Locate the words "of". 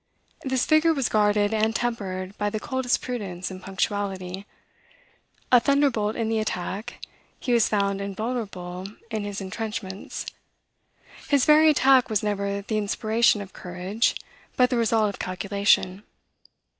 13.41-13.53, 15.07-15.19